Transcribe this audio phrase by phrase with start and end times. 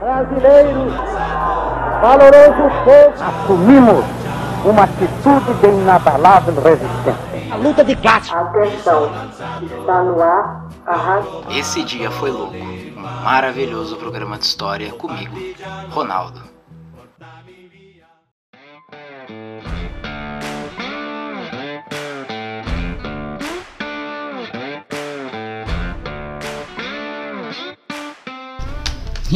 [0.00, 0.92] Brasileiros,
[2.02, 4.04] valoroso povo, assumimos
[4.64, 7.52] uma atitude de inabalável resistência.
[7.52, 8.34] A luta de classe.
[8.34, 9.10] Atenção,
[9.62, 11.22] está no ar a.
[11.50, 12.56] Esse dia foi louco.
[12.56, 15.36] Um maravilhoso programa de história comigo,
[15.90, 16.55] Ronaldo.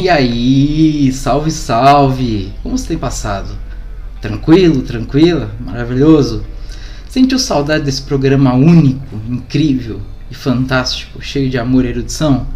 [0.01, 2.51] E aí, salve, salve!
[2.63, 3.55] Como você tem passado?
[4.19, 5.51] Tranquilo, tranquila?
[5.63, 6.43] Maravilhoso?
[7.07, 10.01] Sentiu saudade desse programa único, incrível
[10.31, 12.47] e fantástico, cheio de amor e erudição?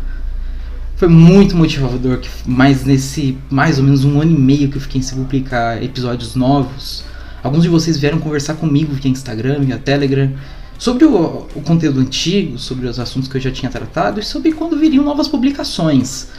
[0.95, 4.81] Foi muito motivador, que mais nesse mais ou menos um ano e meio que eu
[4.81, 7.03] fiquei sem publicar episódios novos.
[7.43, 10.33] Alguns de vocês vieram conversar comigo via Instagram, via Telegram,
[10.79, 14.51] sobre o, o conteúdo antigo, sobre os assuntos que eu já tinha tratado e sobre
[14.51, 16.29] quando viriam novas publicações.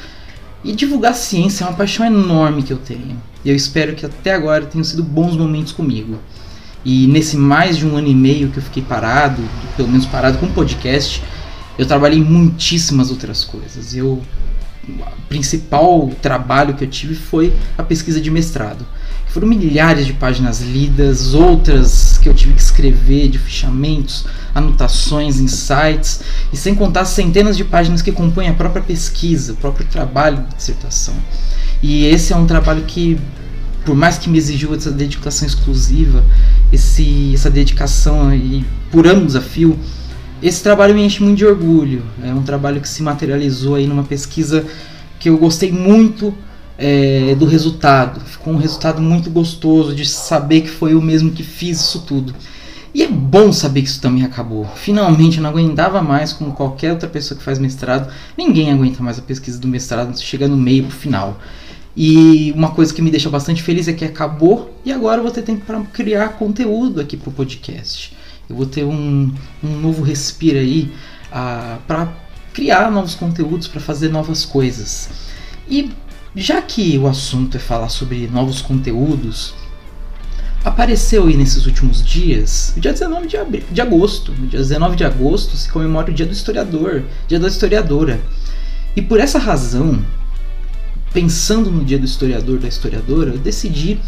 [0.65, 3.21] E divulgar ciência é uma paixão enorme que eu tenho.
[3.45, 6.19] E eu espero que até agora tenham sido bons momentos comigo.
[6.85, 9.43] E nesse mais de um ano e meio que eu fiquei parado,
[9.77, 11.23] pelo menos parado com o podcast,
[11.79, 13.95] eu trabalhei muitíssimas outras coisas.
[13.95, 14.23] Eu
[14.89, 18.87] o principal trabalho que eu tive foi a pesquisa de mestrado.
[19.37, 26.23] Foram milhares de páginas lidas, outras que eu tive que escrever de fichamentos, anotações, insights,
[26.51, 30.57] e sem contar centenas de páginas que compõem a própria pesquisa, o próprio trabalho de
[30.57, 31.13] dissertação.
[31.83, 33.21] E esse é um trabalho que,
[33.85, 36.25] por mais que me exigiu essa dedicação exclusiva,
[36.73, 39.79] esse, essa dedicação e por ano desafio,
[40.43, 42.03] esse trabalho me enche muito de orgulho.
[42.25, 44.65] É um trabalho que se materializou aí numa pesquisa
[45.21, 46.33] que eu gostei muito
[46.79, 48.21] é, do resultado.
[48.21, 52.35] Ficou um resultado muito gostoso de saber que foi eu mesmo que fiz isso tudo.
[52.95, 54.67] E é bom saber que isso também acabou.
[54.75, 58.11] Finalmente, eu não aguentava mais, como qualquer outra pessoa que faz mestrado.
[58.39, 61.39] Ninguém aguenta mais a pesquisa do mestrado, chega no meio pro final.
[61.95, 65.33] E uma coisa que me deixa bastante feliz é que acabou e agora eu vou
[65.33, 68.15] ter tempo para criar conteúdo aqui pro podcast.
[68.49, 69.33] Eu vou ter um,
[69.65, 70.91] um novo respiro aí
[71.33, 72.13] uh, para
[72.53, 75.09] criar novos conteúdos, para fazer novas coisas.
[75.69, 75.91] E
[76.37, 79.55] já que o assunto é falar sobre novos conteúdos,
[80.63, 83.37] apareceu aí nesses últimos dias, dia 19 de,
[83.73, 84.33] de agosto.
[84.33, 88.21] Dia 19 de agosto se comemora o Dia do Historiador, Dia da Historiadora.
[88.95, 90.05] E por essa razão,
[91.11, 93.99] pensando no Dia do Historiador da Historiadora, eu decidi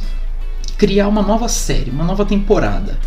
[0.77, 2.99] criar uma nova série, uma nova temporada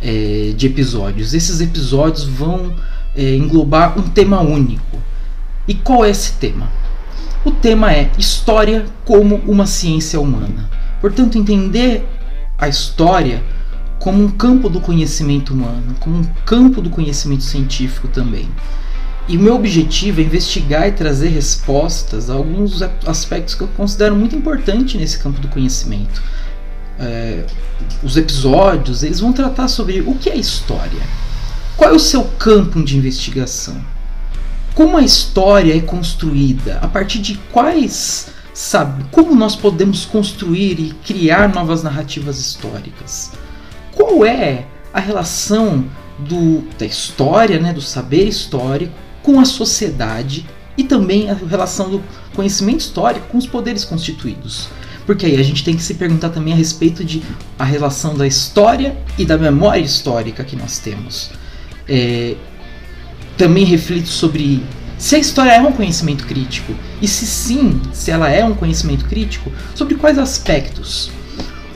[0.00, 1.34] é, de episódios.
[1.34, 2.74] Esses episódios vão
[3.14, 4.98] é, englobar um tema único.
[5.68, 6.70] E qual é esse tema?
[7.44, 10.68] O tema é História como uma ciência humana.
[11.00, 12.04] Portanto, entender
[12.58, 13.42] a história
[13.98, 18.48] como um campo do conhecimento humano, como um campo do conhecimento científico também.
[19.28, 24.14] E o meu objetivo é investigar e trazer respostas a alguns aspectos que eu considero
[24.14, 26.22] muito importantes nesse campo do conhecimento
[26.98, 27.44] é,
[28.02, 31.00] os episódios, eles vão tratar sobre o que é história.
[31.76, 33.76] Qual é o seu campo de investigação?
[34.76, 36.78] Como a história é construída?
[36.82, 43.32] A partir de quais sabe como nós podemos construir e criar novas narrativas históricas?
[43.94, 45.86] Qual é a relação
[46.18, 48.92] do, da história, né, do saber histórico,
[49.22, 52.02] com a sociedade e também a relação do
[52.34, 54.68] conhecimento histórico com os poderes constituídos?
[55.06, 57.22] Porque aí a gente tem que se perguntar também a respeito de
[57.58, 61.30] a relação da história e da memória histórica que nós temos.
[61.88, 62.36] É,
[63.36, 64.62] também reflito sobre
[64.98, 69.04] se a história é um conhecimento crítico e se sim, se ela é um conhecimento
[69.04, 71.10] crítico, sobre quais aspectos.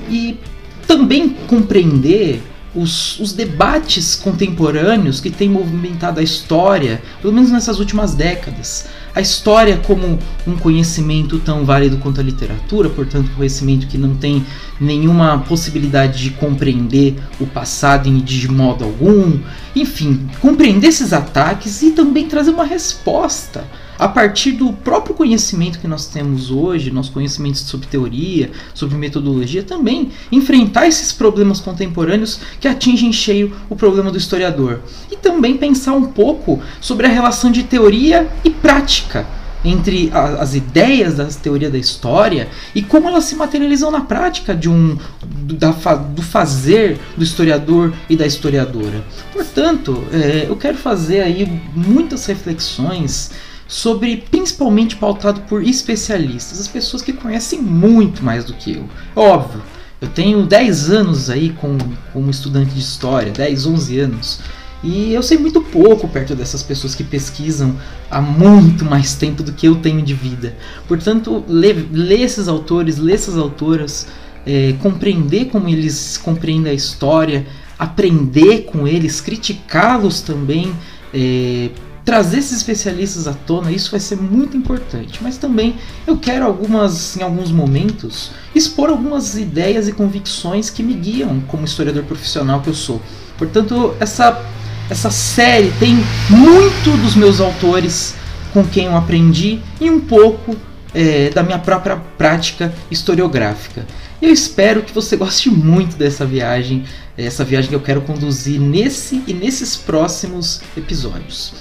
[0.09, 0.39] E
[0.87, 2.43] também compreender
[2.75, 8.87] os, os, debates contemporâneos que têm movimentado a história, pelo menos nessas últimas décadas.
[9.15, 14.45] A história como um conhecimento tão válido quanto a literatura, portanto, conhecimento que não tem
[14.81, 19.39] nenhuma possibilidade de compreender o passado de modo algum.
[19.75, 23.65] Enfim, compreender esses ataques e também trazer uma resposta
[24.01, 29.63] a partir do próprio conhecimento que nós temos hoje, nosso conhecimento sobre teoria, sobre metodologia,
[29.63, 34.81] também enfrentar esses problemas contemporâneos que atingem cheio o problema do historiador.
[35.13, 39.27] E também pensar um pouco sobre a relação de teoria e prática
[39.63, 44.71] entre as ideias da teoria da história e como elas se materializam na prática de
[44.71, 49.05] um do, da, do fazer do historiador e da historiadora.
[49.31, 53.31] Portanto, é, eu quero fazer aí muitas reflexões
[53.71, 58.85] sobre principalmente pautado por especialistas, as pessoas que conhecem muito mais do que eu.
[59.15, 59.63] Óbvio,
[60.01, 61.79] eu tenho 10 anos aí como,
[62.13, 64.41] como estudante de história, 10, 11 anos.
[64.83, 67.77] E eu sei muito pouco perto dessas pessoas que pesquisam
[68.11, 70.57] há muito mais tempo do que eu tenho de vida.
[70.89, 71.87] Portanto, ler,
[72.21, 74.09] esses autores, ler essas autoras,
[74.45, 77.47] é, compreender como eles compreendem a história,
[77.79, 80.73] aprender com eles, criticá-los também,
[81.15, 81.71] é,
[82.05, 85.21] trazer esses especialistas à tona, isso vai ser muito importante.
[85.23, 85.77] Mas também
[86.07, 91.65] eu quero algumas, em alguns momentos, expor algumas ideias e convicções que me guiam como
[91.65, 93.01] historiador profissional que eu sou.
[93.39, 94.43] Portanto, essa
[94.91, 95.97] essa série tem
[96.29, 98.17] muito dos meus autores
[98.53, 100.57] com quem eu aprendi e um pouco
[100.93, 103.87] é, da minha própria prática historiográfica.
[104.21, 106.85] Eu espero que você goste muito dessa viagem,
[107.17, 111.53] essa viagem que eu quero conduzir nesse e nesses próximos episódios.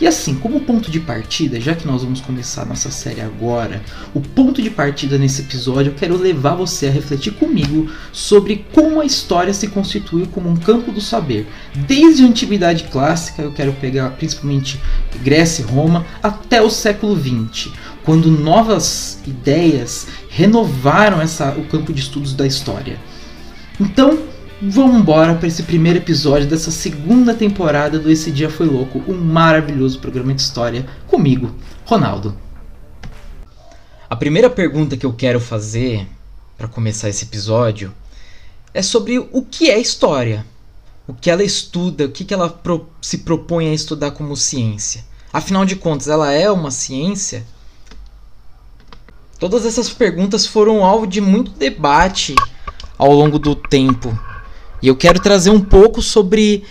[0.00, 3.82] E assim, como ponto de partida, já que nós vamos começar nossa série agora,
[4.14, 9.00] o ponto de partida nesse episódio eu quero levar você a refletir comigo sobre como
[9.00, 11.48] a história se constituiu como um campo do saber.
[11.74, 14.80] Desde a antiguidade clássica, eu quero pegar principalmente
[15.22, 17.72] Grécia e Roma, até o século XX,
[18.04, 22.98] quando novas ideias renovaram essa, o campo de estudos da história.
[23.80, 24.18] Então,
[24.60, 29.14] Vamos embora para esse primeiro episódio dessa segunda temporada do Esse Dia Foi Louco, um
[29.14, 32.36] maravilhoso programa de história comigo, Ronaldo.
[34.10, 36.08] A primeira pergunta que eu quero fazer
[36.56, 37.94] para começar esse episódio
[38.74, 40.44] é sobre o que é história,
[41.06, 45.04] o que ela estuda, o que ela pro se propõe a estudar como ciência.
[45.32, 47.46] Afinal de contas, ela é uma ciência?
[49.38, 52.34] Todas essas perguntas foram alvo de muito debate
[52.98, 54.18] ao longo do tempo
[54.80, 56.64] e eu quero trazer um pouco sobre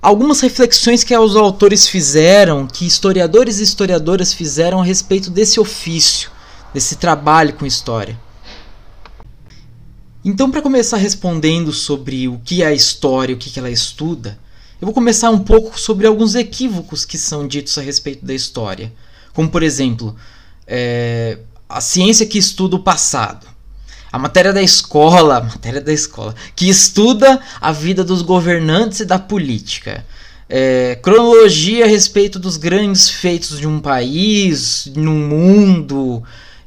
[0.00, 6.30] algumas reflexões que os autores fizeram, que historiadores e historiadoras fizeram a respeito desse ofício,
[6.74, 8.18] desse trabalho com história.
[10.22, 14.38] Então, para começar respondendo sobre o que é a história, o que ela estuda,
[14.80, 18.92] eu vou começar um pouco sobre alguns equívocos que são ditos a respeito da história.
[19.32, 20.14] Como, por exemplo,
[20.66, 21.38] é,
[21.68, 23.53] a ciência que estuda o passado
[24.14, 29.18] a matéria da escola, matéria da escola, que estuda a vida dos governantes e da
[29.18, 30.06] política.
[30.48, 36.22] É, cronologia a respeito dos grandes feitos de um país, num mundo,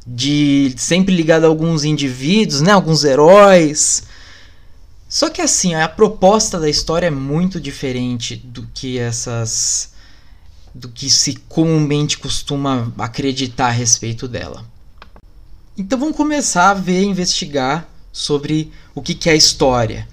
[0.05, 4.03] de sempre ligado a alguns indivíduos, né, alguns heróis.
[5.07, 9.93] Só que assim, a proposta da história é muito diferente do que essas
[10.75, 14.65] do que se comumente costuma acreditar a respeito dela.
[15.79, 20.07] Então vamos começar a ver, investigar sobre o que, que é história.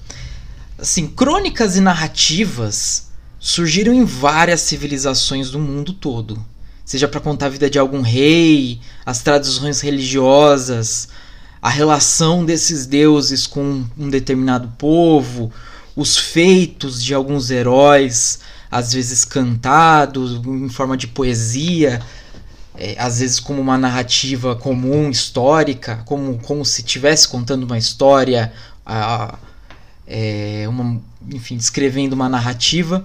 [0.78, 3.08] Assim, crônicas e narrativas
[3.40, 6.44] surgiram em várias civilizações do mundo todo.
[6.84, 11.08] Seja para contar a vida de algum rei, as tradições religiosas,
[11.62, 15.50] a relação desses deuses com um determinado povo,
[15.96, 18.40] os feitos de alguns heróis,
[18.70, 22.02] às vezes cantados em forma de poesia,
[22.76, 28.52] é, às vezes como uma narrativa comum, histórica, como, como se estivesse contando uma história,
[28.84, 29.38] a,
[30.06, 31.00] é, uma,
[31.30, 33.04] enfim, descrevendo uma narrativa.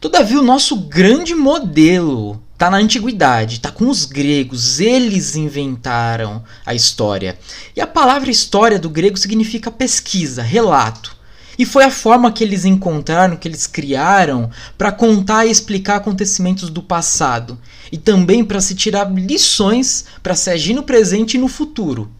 [0.00, 6.74] Todavia, o nosso grande modelo está na antiguidade, está com os gregos, eles inventaram a
[6.74, 7.38] história.
[7.74, 11.16] E a palavra história do grego significa pesquisa, relato.
[11.60, 14.48] E foi a forma que eles encontraram, que eles criaram,
[14.78, 17.58] para contar e explicar acontecimentos do passado.
[17.92, 22.10] E também para se tirar lições para se agir no presente e no futuro.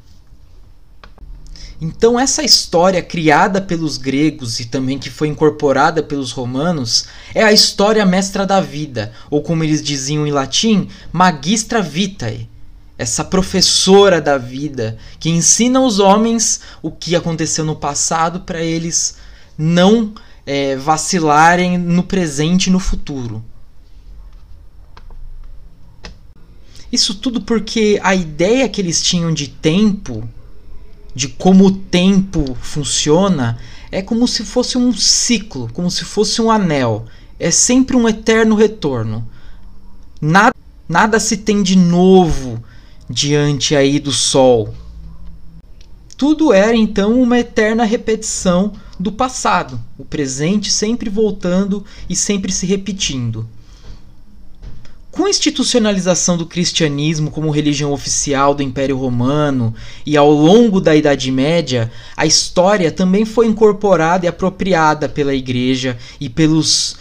[1.80, 7.50] Então, essa história criada pelos gregos e também que foi incorporada pelos romanos é a
[7.50, 12.46] história mestra da vida, ou como eles diziam em latim, magistra vitae.
[12.98, 19.16] Essa professora da vida que ensina aos homens o que aconteceu no passado para eles
[19.60, 20.14] não
[20.46, 23.44] é, vacilarem no presente e no futuro.
[26.90, 30.26] Isso tudo porque a ideia que eles tinham de tempo,
[31.14, 33.58] de como o tempo funciona,
[33.92, 37.04] é como se fosse um ciclo, como se fosse um anel.
[37.38, 39.28] É sempre um eterno retorno.
[40.20, 40.54] Nada,
[40.88, 42.62] nada se tem de novo
[43.08, 44.74] diante aí do sol.
[46.16, 52.66] Tudo era então uma eterna repetição do passado, o presente sempre voltando e sempre se
[52.66, 53.48] repetindo.
[55.10, 60.94] Com a institucionalização do cristianismo como religião oficial do Império Romano e ao longo da
[60.94, 66.96] Idade Média, a história também foi incorporada e apropriada pela Igreja e pelos,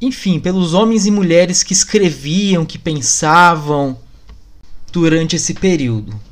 [0.00, 3.98] enfim, pelos homens e mulheres que escreviam, que pensavam
[4.92, 6.25] durante esse período.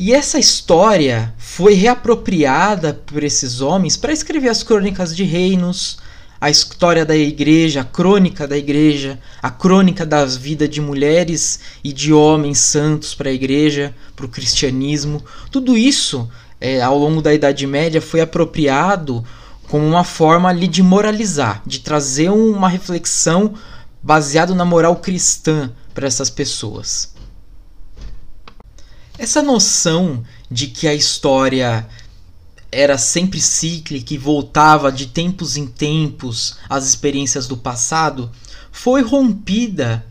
[0.00, 5.98] E essa história foi reapropriada por esses homens para escrever as crônicas de reinos,
[6.40, 11.92] a história da igreja, a crônica da igreja, a crônica das vidas de mulheres e
[11.92, 15.20] de homens santos para a igreja, para o cristianismo.
[15.50, 19.24] Tudo isso, é, ao longo da Idade Média, foi apropriado
[19.66, 23.54] como uma forma ali de moralizar, de trazer uma reflexão
[24.00, 27.17] baseado na moral cristã para essas pessoas.
[29.18, 31.88] Essa noção de que a história
[32.70, 38.30] era sempre cíclica e voltava de tempos em tempos às experiências do passado,
[38.70, 40.06] foi rompida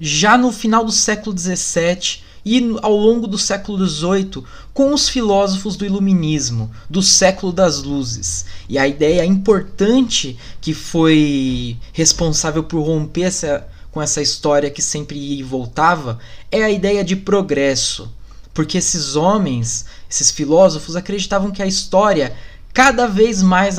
[0.00, 5.76] já no final do século XVII e ao longo do século XVIII com os filósofos
[5.76, 8.46] do Iluminismo, do século das luzes.
[8.66, 13.66] E a ideia importante que foi responsável por romper essa,
[13.96, 16.18] com essa história que sempre ia e voltava
[16.52, 18.12] é a ideia de progresso.
[18.52, 22.36] Porque esses homens esses filósofos acreditavam que a história
[22.74, 23.78] cada vez mais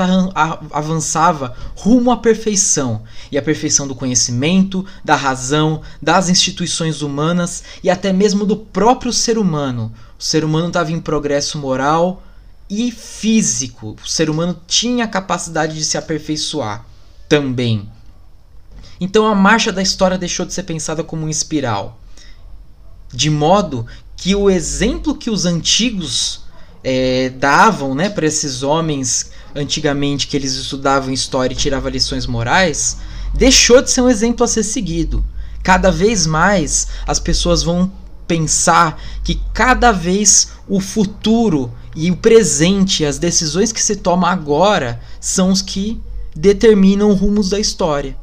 [0.72, 7.90] avançava rumo à perfeição e à perfeição do conhecimento, da razão, das instituições humanas e
[7.92, 9.94] até mesmo do próprio ser humano.
[10.18, 12.24] O ser humano estava em progresso moral
[12.68, 13.96] e físico.
[14.04, 16.84] O ser humano tinha a capacidade de se aperfeiçoar
[17.30, 17.88] também.
[19.00, 22.00] Então a marcha da história deixou de ser pensada como uma espiral,
[23.14, 23.86] de modo
[24.16, 26.42] que o exemplo que os antigos
[26.84, 32.98] é, davam né, para esses homens antigamente que eles estudavam história e tiravam lições morais,
[33.34, 35.24] deixou de ser um exemplo a ser seguido.
[35.64, 37.92] Cada vez mais as pessoas vão
[38.28, 45.02] pensar que cada vez o futuro e o presente, as decisões que se tomam agora,
[45.20, 46.00] são os que
[46.36, 48.16] determinam rumos da história.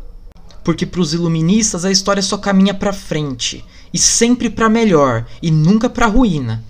[0.65, 3.65] Porque para os iluministas a história só caminha para frente.
[3.93, 5.27] E sempre para melhor.
[5.41, 6.65] E nunca para ruína.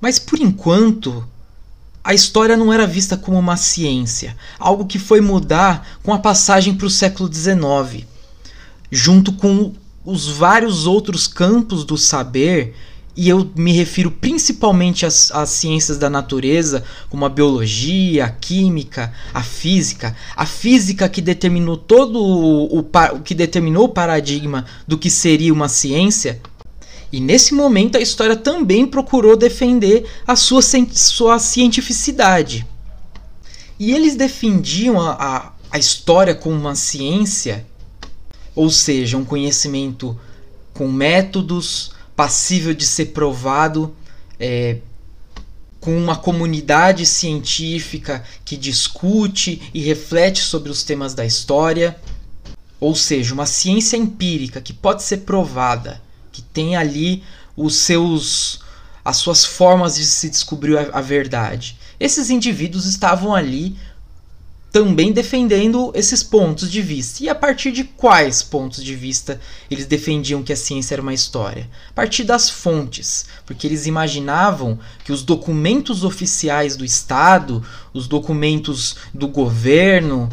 [0.00, 1.24] Mas por enquanto,
[2.02, 6.74] a história não era vista como uma ciência, algo que foi mudar com a passagem
[6.74, 8.06] para o século XIX,
[8.90, 9.72] junto com
[10.04, 12.74] os vários outros campos do saber
[13.16, 19.12] e eu me refiro principalmente às, às, ciências da natureza, como a biologia, a química,
[19.34, 20.16] a física.
[20.36, 25.68] A física que determinou todo o, o que determinou o paradigma do que seria uma
[25.68, 26.40] ciência.
[27.12, 32.64] E nesse momento a história também procurou defender a sua, sua cientificidade.
[33.78, 37.66] E eles defendiam a, a, a história como uma ciência,
[38.54, 40.16] ou seja, um conhecimento
[40.72, 43.96] com métodos, passível de ser provado
[44.38, 44.76] é,
[45.80, 51.98] com uma comunidade científica que discute e reflete sobre os temas da história,
[52.78, 57.22] ou seja, uma ciência empírica que pode ser provada, que tem ali
[57.56, 58.60] os seus
[59.02, 61.78] as suas formas de se descobrir a, a verdade.
[61.98, 63.78] Esses indivíduos estavam ali
[64.72, 67.24] também defendendo esses pontos de vista.
[67.24, 71.14] E a partir de quais pontos de vista eles defendiam que a ciência era uma
[71.14, 71.68] história?
[71.90, 78.96] A partir das fontes, porque eles imaginavam que os documentos oficiais do Estado, os documentos
[79.12, 80.28] do governo,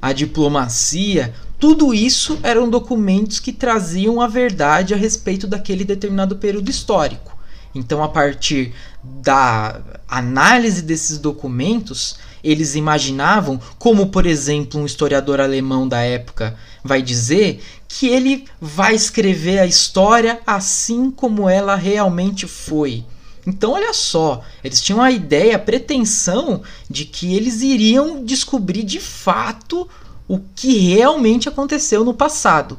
[0.00, 6.70] a diplomacia, tudo isso eram documentos que traziam a verdade a respeito daquele determinado período
[6.70, 7.34] histórico.
[7.74, 15.88] Então, a partir da análise desses documentos, eles imaginavam, como por exemplo um historiador alemão
[15.88, 23.04] da época vai dizer, que ele vai escrever a história assim como ela realmente foi.
[23.46, 29.00] Então, olha só, eles tinham a ideia, a pretensão de que eles iriam descobrir de
[29.00, 29.88] fato
[30.28, 32.78] o que realmente aconteceu no passado.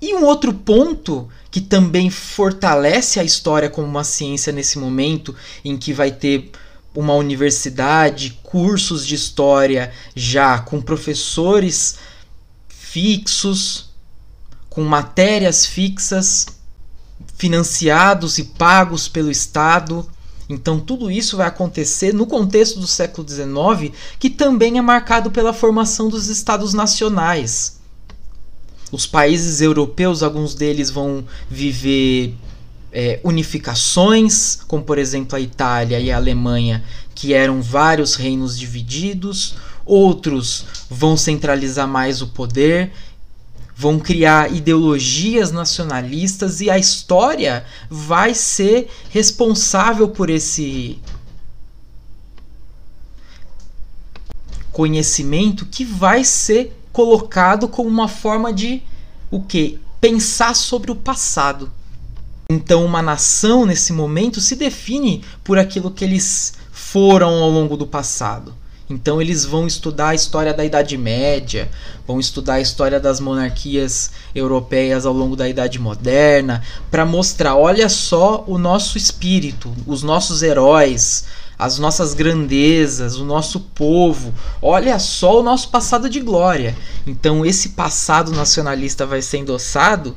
[0.00, 5.76] E um outro ponto que também fortalece a história como uma ciência nesse momento em
[5.76, 6.50] que vai ter
[6.94, 11.96] uma universidade, cursos de história já com professores
[12.68, 13.90] fixos,
[14.68, 16.46] com matérias fixas,
[17.36, 20.08] financiados e pagos pelo Estado.
[20.48, 25.52] Então, tudo isso vai acontecer no contexto do século XIX, que também é marcado pela
[25.52, 27.80] formação dos Estados nacionais.
[28.90, 32.34] Os países europeus, alguns deles vão viver
[32.92, 36.84] é, unificações, como por exemplo a Itália e a Alemanha,
[37.14, 42.92] que eram vários reinos divididos, outros vão centralizar mais o poder,
[43.74, 51.00] vão criar ideologias nacionalistas e a história vai ser responsável por esse
[54.70, 58.82] conhecimento que vai ser colocado como uma forma de
[59.30, 61.72] o que pensar sobre o passado
[62.48, 67.86] então, uma nação nesse momento se define por aquilo que eles foram ao longo do
[67.86, 68.54] passado.
[68.90, 71.70] Então eles vão estudar a história da Idade Média,
[72.06, 77.88] vão estudar a história das monarquias europeias ao longo da Idade Moderna, para mostrar, olha
[77.88, 81.24] só o nosso espírito, os nossos heróis,
[81.58, 84.34] as nossas grandezas, o nosso povo.
[84.60, 86.76] Olha só o nosso passado de glória.
[87.06, 90.16] Então esse passado nacionalista vai ser endossado.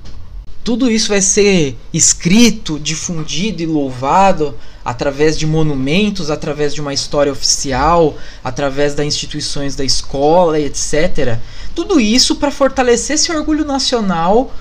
[0.66, 7.32] Tudo isso vai ser escrito, difundido e louvado através de monumentos, através de uma história
[7.32, 11.38] oficial, através das instituições da escola, etc.
[11.76, 14.52] Tudo isso para fortalecer esse orgulho nacional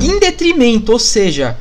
[0.00, 1.58] em detrimento, ou seja,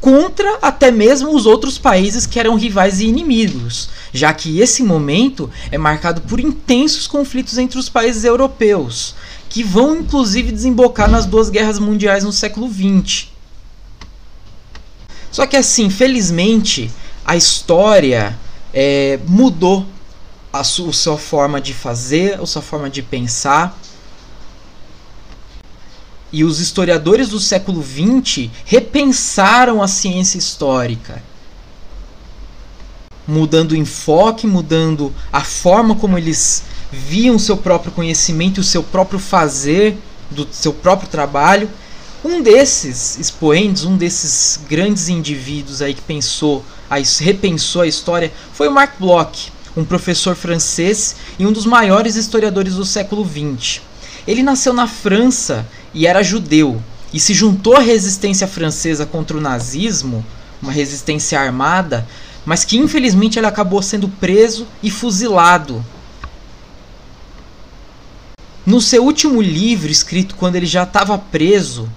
[0.00, 5.50] contra até mesmo os outros países que eram rivais e inimigos, já que esse momento
[5.70, 9.14] é marcado por intensos conflitos entre os países europeus,
[9.58, 13.26] que vão inclusive desembocar nas duas guerras mundiais no século XX.
[15.32, 16.88] Só que assim, felizmente,
[17.24, 18.38] a história
[18.72, 19.84] é, mudou
[20.52, 23.76] a a sua forma de fazer, a sua forma de pensar
[26.32, 31.20] e os historiadores do século XX repensaram a ciência histórica,
[33.26, 39.18] mudando o enfoque, mudando a forma como eles viam seu próprio conhecimento o seu próprio
[39.18, 39.96] fazer
[40.30, 41.68] do seu próprio trabalho.
[42.24, 46.64] Um desses expoentes, um desses grandes indivíduos aí que pensou,
[47.20, 52.74] repensou a história, foi o Marc Bloch, um professor francês e um dos maiores historiadores
[52.74, 53.80] do século XX.
[54.26, 59.40] Ele nasceu na França e era judeu e se juntou à resistência francesa contra o
[59.40, 60.24] nazismo,
[60.60, 62.06] uma resistência armada,
[62.44, 65.84] mas que infelizmente ele acabou sendo preso e fuzilado.
[68.68, 71.90] No seu último livro, escrito quando ele já estava preso,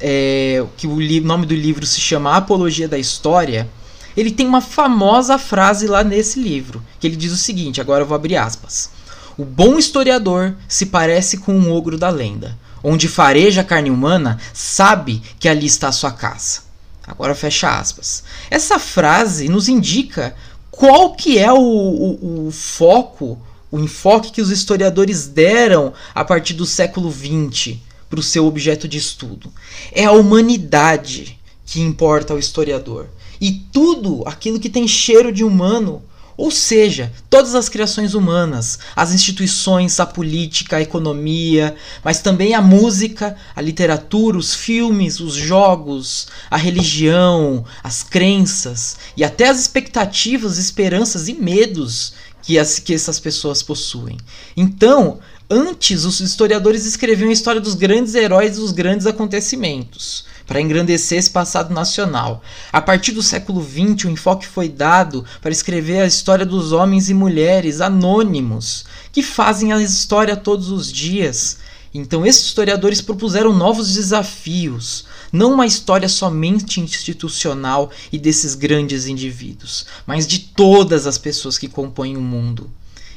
[0.00, 3.68] é, que o nome do livro se chama Apologia da História,
[4.16, 8.06] ele tem uma famosa frase lá nesse livro, que ele diz o seguinte, agora eu
[8.06, 8.88] vou abrir aspas.
[9.36, 14.38] O bom historiador se parece com um ogro da lenda onde fareja a carne humana,
[14.54, 16.60] sabe que ali está a sua casa.
[17.06, 18.24] Agora fecha aspas.
[18.50, 20.34] Essa frase nos indica
[20.70, 23.38] qual que é o, o, o foco,
[23.70, 27.76] o enfoque que os historiadores deram a partir do século XX
[28.08, 29.52] para o seu objeto de estudo.
[29.92, 33.08] É a humanidade que importa ao historiador.
[33.40, 36.02] E tudo aquilo que tem cheiro de humano
[36.36, 41.74] ou seja, todas as criações humanas, as instituições, a política, a economia,
[42.04, 49.24] mas também a música, a literatura, os filmes, os jogos, a religião, as crenças e
[49.24, 52.12] até as expectativas, esperanças e medos
[52.46, 54.16] que, as, que essas pessoas possuem.
[54.56, 55.18] Então,
[55.50, 61.18] antes os historiadores escreviam a história dos grandes heróis e dos grandes acontecimentos para engrandecer
[61.18, 62.40] esse passado nacional.
[62.72, 67.10] A partir do século XX, o enfoque foi dado para escrever a história dos homens
[67.10, 71.58] e mulheres anônimos que fazem a história todos os dias.
[71.92, 75.04] Então, esses historiadores propuseram novos desafios,
[75.36, 81.68] não uma história somente institucional e desses grandes indivíduos, mas de todas as pessoas que
[81.68, 82.70] compõem o mundo.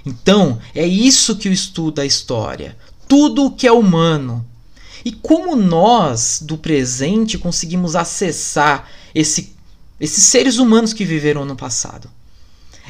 [0.05, 2.77] Então, é isso que o estuda a história.
[3.08, 4.45] Tudo o que é humano,
[5.03, 9.55] e como nós, do presente, conseguimos acessar esse,
[9.99, 12.10] esses seres humanos que viveram no passado?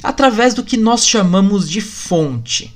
[0.01, 2.75] Através do que nós chamamos de fonte.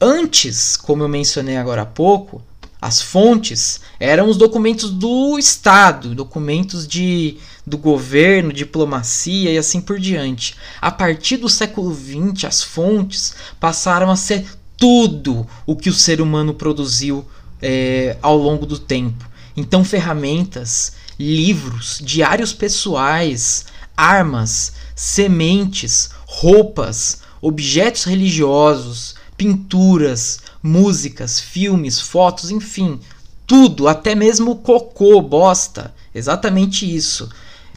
[0.00, 2.42] Antes, como eu mencionei agora há pouco,
[2.80, 9.98] as fontes eram os documentos do Estado, documentos de, do governo, diplomacia e assim por
[9.98, 10.56] diante.
[10.80, 14.46] A partir do século XX, as fontes passaram a ser
[14.78, 17.24] tudo o que o ser humano produziu
[17.60, 19.28] é, ao longo do tempo.
[19.54, 33.00] Então, ferramentas, livros, diários pessoais, armas, sementes, roupas, objetos religiosos, pinturas, músicas, filmes, fotos, enfim,
[33.46, 37.26] tudo, até mesmo cocô, bosta, exatamente isso.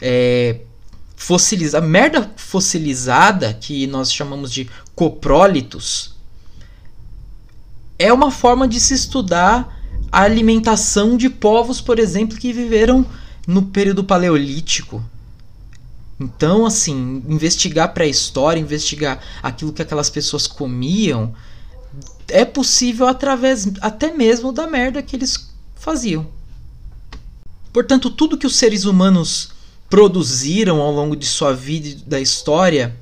[0.01, 0.59] É,
[1.15, 6.13] fossiliza, merda fossilizada, que nós chamamos de coprólitos,
[7.97, 13.05] é uma forma de se estudar a alimentação de povos, por exemplo, que viveram
[13.47, 15.01] no período paleolítico.
[16.19, 21.33] Então, assim, investigar pré-história, investigar aquilo que aquelas pessoas comiam,
[22.27, 26.27] é possível através até mesmo da merda que eles faziam.
[27.71, 29.51] Portanto, tudo que os seres humanos
[29.89, 32.95] produziram ao longo de sua vida e da história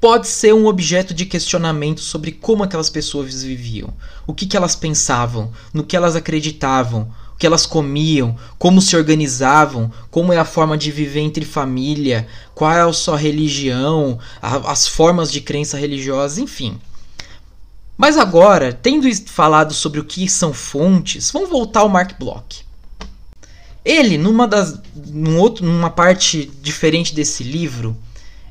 [0.00, 3.92] pode ser um objeto de questionamento sobre como aquelas pessoas viviam,
[4.26, 8.96] o que, que elas pensavam, no que elas acreditavam, o que elas comiam, como se
[8.96, 14.72] organizavam, como é a forma de viver entre família, qual é a sua religião, a,
[14.72, 16.80] as formas de crença religiosa, enfim.
[17.96, 22.64] Mas agora, tendo falado sobre o que são fontes, vamos voltar ao Mark Bloch.
[23.84, 27.96] Ele, numa das, num outro, numa parte diferente desse livro,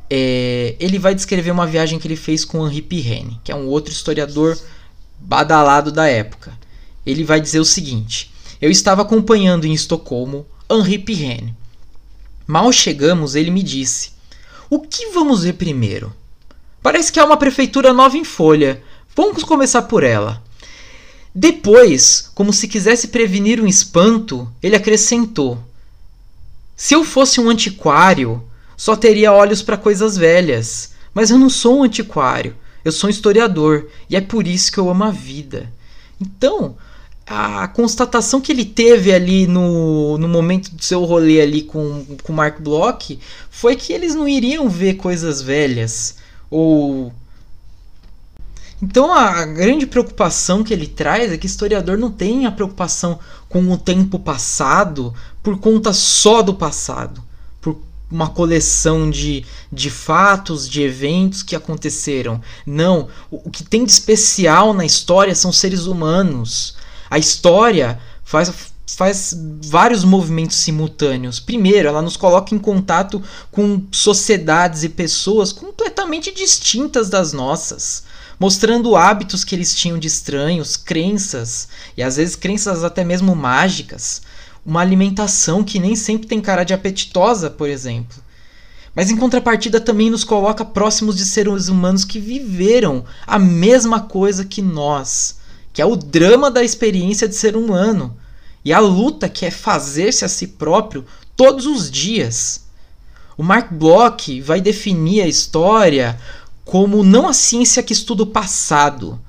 [0.09, 3.67] é, ele vai descrever uma viagem que ele fez com Henri Pirenne, que é um
[3.67, 4.57] outro historiador
[5.17, 6.51] badalado da época.
[7.05, 11.55] Ele vai dizer o seguinte: Eu estava acompanhando em Estocolmo Henri Pirenne.
[12.45, 14.11] Mal chegamos, ele me disse:
[14.69, 16.13] O que vamos ver primeiro?
[16.83, 18.83] Parece que há uma prefeitura nova em folha.
[19.15, 20.41] Vamos começar por ela.
[21.33, 25.57] Depois, como se quisesse prevenir um espanto, ele acrescentou:
[26.75, 28.43] Se eu fosse um antiquário,
[28.75, 30.91] só teria olhos para coisas velhas.
[31.13, 34.77] Mas eu não sou um antiquário, eu sou um historiador e é por isso que
[34.77, 35.71] eu amo a vida.
[36.19, 36.75] Então,
[37.27, 42.33] a constatação que ele teve ali no, no momento do seu rolê ali com, com
[42.33, 43.19] Mark Bloch
[43.49, 46.15] foi que eles não iriam ver coisas velhas
[46.49, 47.13] ou
[48.81, 53.71] então a grande preocupação que ele traz é que historiador não tem a preocupação com
[53.71, 55.13] o tempo passado
[55.43, 57.23] por conta só do passado,
[57.59, 57.77] por
[58.09, 62.41] uma coleção de, de fatos, de eventos que aconteceram.
[62.65, 66.75] Não, o, o que tem de especial na história são seres humanos.
[67.09, 68.51] A história faz,
[68.87, 71.39] faz vários movimentos simultâneos.
[71.39, 78.09] Primeiro, ela nos coloca em contato com sociedades e pessoas completamente distintas das nossas
[78.41, 84.23] mostrando hábitos que eles tinham de estranhos, crenças, e às vezes crenças até mesmo mágicas,
[84.65, 88.17] uma alimentação que nem sempre tem cara de apetitosa, por exemplo.
[88.95, 94.43] Mas em contrapartida também nos coloca próximos de seres humanos que viveram a mesma coisa
[94.43, 95.37] que nós,
[95.71, 98.17] que é o drama da experiência de ser humano
[98.65, 102.65] e a luta que é fazer-se a si próprio todos os dias.
[103.37, 106.19] O Mark Bloch vai definir a história
[106.71, 109.19] como não a ciência que estuda o passado,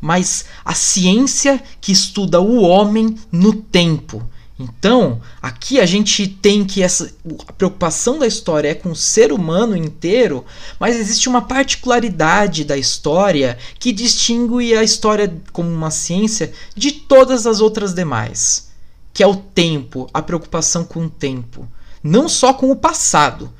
[0.00, 4.22] mas a ciência que estuda o homem no tempo.
[4.56, 7.12] Então, aqui a gente tem que essa
[7.48, 10.44] a preocupação da história é com o ser humano inteiro,
[10.78, 17.48] mas existe uma particularidade da história que distingue a história como uma ciência de todas
[17.48, 18.70] as outras demais,
[19.12, 21.66] que é o tempo, a preocupação com o tempo,
[22.00, 23.52] não só com o passado,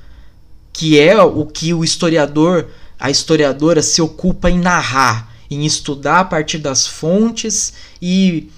[0.73, 2.69] que é o que o historiador
[3.03, 8.49] a historiadora se ocupa em narrar, em estudar a partir das fontes e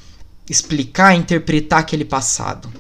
[0.51, 2.71] explicar, interpretar aquele passado.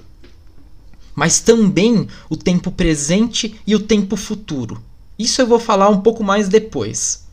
[1.14, 4.82] Mas também o tempo presente e o tempo futuro.
[5.18, 7.24] Isso eu vou falar um pouco mais depois.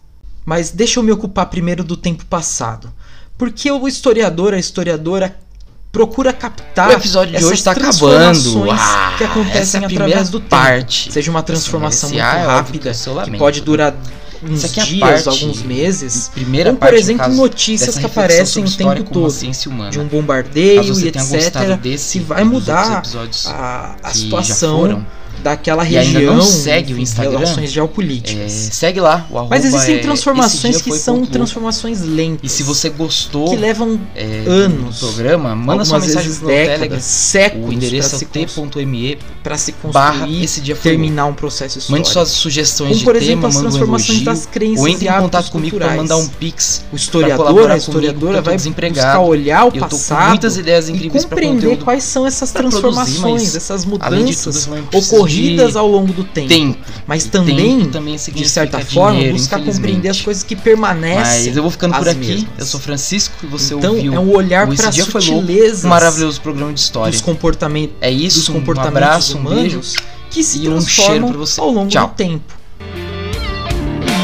[0.46, 2.90] Mas deixa eu me ocupar primeiro do tempo passado.
[3.38, 5.38] Porque o historiador, a historiadora
[5.92, 11.04] procura captar o episódio de hoje está acabando ah, que acontecem é através do parte
[11.04, 11.14] tempo.
[11.14, 13.94] seja uma transformação muito é rápida que, que pode durar
[14.44, 16.30] uns Isso é dias, parte, alguns meses.
[16.34, 19.32] Primeira ou, por exemplo, notícias que aparecem o tempo todo
[19.90, 21.80] de um bombardeio e etc.
[22.12, 23.04] Que vai mudar
[23.48, 25.06] a, a situação
[25.44, 28.68] daquela região não segue o Instagram, relações geopolíticas.
[28.68, 32.40] É, segue lá, o Mas existem é, transformações que são transformações lentas.
[32.44, 36.80] E se você gostou que levam é, anos, do programa, manda sua mensagem no décadas,
[36.80, 41.92] Telegram, séculos, o endereço é t.me para se construir, esse dia terminar um processo histórico.
[41.92, 45.08] Mande suas sugestões Como, por de exemplo, tema, as transformações um das crenças ou entre
[45.08, 46.84] em contato comigo para mandar um pix.
[46.92, 52.04] O historiador, a historiadora vai buscar olhar o passado muitas ideias incríveis e compreender quais
[52.04, 54.70] são essas transformações, essas mudanças
[55.40, 56.48] ocorridas ao longo do tempo.
[56.48, 56.78] tempo.
[57.08, 61.46] Mas também, também de certa forma, dinheiro, buscar compreender as coisas que permanecem.
[61.48, 62.20] Mas eu vou ficando por aqui.
[62.20, 62.48] mesmas.
[62.58, 64.14] Eu sou Francisco e você então, ouviu.
[64.14, 67.12] é um olhar para Louco, sutilezas um maravilhoso programa de história.
[67.12, 69.78] dos comportamentos, É isso, dos um comportamentos abraço, um beijo.
[69.78, 69.96] humanos
[70.30, 71.60] que se um transformam você.
[71.60, 72.08] ao longo Tchau.
[72.08, 72.54] do tempo.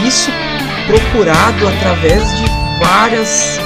[0.04, 0.30] E isso
[0.88, 2.46] procurado através de
[2.80, 3.60] várias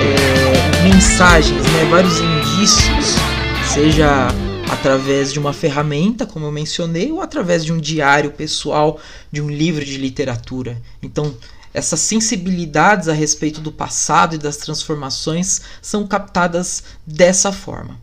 [0.00, 3.16] é, mensagens, né, vários indícios,
[3.74, 4.28] seja
[4.70, 9.50] através de uma ferramenta, como eu mencionei, ou através de um diário pessoal, de um
[9.50, 10.80] livro de literatura.
[11.02, 11.34] Então,
[11.74, 17.98] essas sensibilidades a respeito do passado e das transformações são captadas dessa forma.